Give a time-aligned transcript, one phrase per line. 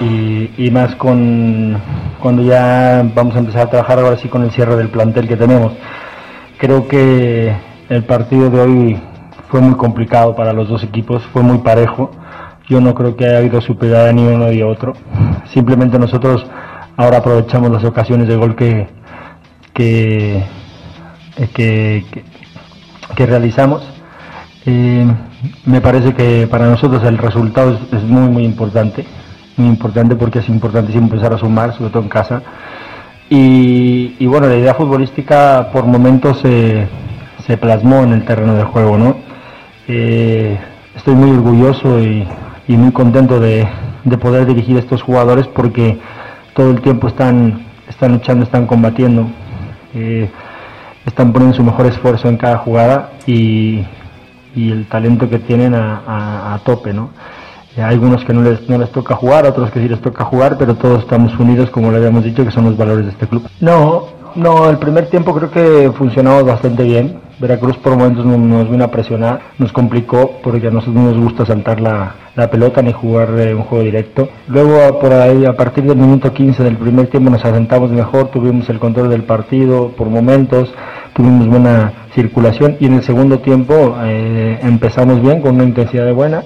[0.00, 1.80] Y, más con
[2.20, 5.36] cuando ya vamos a empezar a trabajar ahora sí con el cierre del plantel que
[5.36, 5.72] tenemos.
[6.58, 7.54] Creo que
[7.88, 9.00] el partido de hoy
[9.48, 12.10] fue muy complicado para los dos equipos, fue muy parejo.
[12.68, 14.94] Yo no creo que haya habido superioridad ni uno ni otro.
[15.52, 16.46] Simplemente nosotros
[16.96, 18.88] ahora aprovechamos las ocasiones de gol que,
[19.72, 20.44] que,
[21.54, 23.82] que, realizamos.
[24.66, 25.06] Eh,
[25.66, 29.04] me parece que para nosotros el resultado es, es muy muy importante,
[29.56, 32.42] muy importante porque es importante siempre empezar a sumar, sobre todo en casa.
[33.30, 36.86] Y, bueno, la idea futbolística por momentos se,
[37.46, 39.16] se plasmó en el terreno de juego, ¿no?
[39.88, 40.58] Eh,
[40.96, 42.26] estoy muy orgulloso y,
[42.68, 43.66] muy contento de,
[44.04, 45.98] de poder dirigir a estos jugadores porque
[46.54, 49.26] todo el tiempo están, están luchando, están combatiendo.
[49.94, 50.30] Eh,
[51.06, 53.84] están poniendo su mejor esfuerzo en cada jugada y,
[54.56, 57.10] y el talento que tienen a- a tope, ¿no?
[57.76, 60.24] Eh, Hay algunos que no les, no les toca jugar, otros que sí les toca
[60.24, 63.26] jugar, pero todos estamos unidos, como le habíamos dicho, que son los valores de este
[63.26, 63.46] club.
[63.60, 64.04] No,
[64.36, 67.22] no, el primer tiempo creo que funcionamos bastante bien.
[67.40, 71.18] Veracruz por momentos no- nos vino a presionar, nos complicó porque a nosotros no nos
[71.20, 74.28] gusta saltar la, la pelota ni jugar eh, un juego directo.
[74.46, 78.68] Luego por ahí, a partir del minuto 15 del primer tiempo nos asentamos mejor, tuvimos
[78.70, 80.72] el control del partido por momentos,
[81.12, 86.12] tuvimos buena circulación y en el segundo tiempo eh, empezamos bien con una intensidad de
[86.12, 86.44] buena,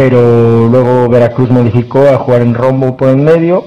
[0.00, 3.64] pero luego Veracruz modificó a jugar en rombo por en medio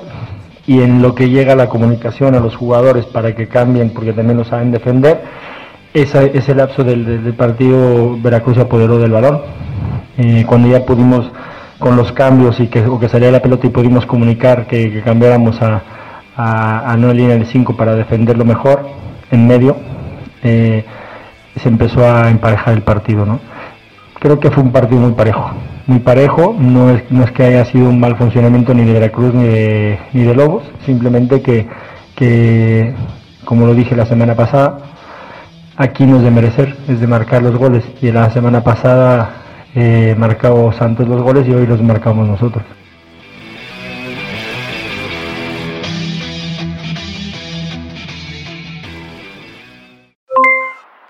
[0.65, 4.37] y en lo que llega la comunicación a los jugadores para que cambien porque también
[4.39, 5.21] lo saben defender,
[5.93, 9.41] esa- ese lapso del, partido Veracruz se apoderó del balón.
[10.17, 11.29] Eh, cuando ya pudimos
[11.77, 15.01] con los cambios y que, o que salía la pelota y pudimos comunicar que, que
[15.03, 15.83] cambiáramos a,
[16.35, 18.87] a, a no línea de 5 para defenderlo mejor
[19.29, 19.77] en medio,
[20.41, 20.83] eh,
[21.61, 23.23] se empezó a emparejar el partido.
[23.23, 23.39] ¿no?
[24.23, 25.51] Creo que fue un partido muy parejo,
[25.85, 29.33] muy parejo, no es, no es que haya sido un mal funcionamiento ni de Veracruz
[29.33, 31.67] ni de, ni de Lobos, simplemente que,
[32.15, 32.95] que,
[33.43, 34.77] como lo dije la semana pasada,
[35.75, 37.83] aquí no es de merecer, es de marcar los goles.
[38.01, 39.29] Y la semana pasada
[39.75, 42.63] eh, marcó Santos los goles y hoy los marcamos nosotros.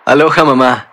[0.03, 0.92] Aloha mamá.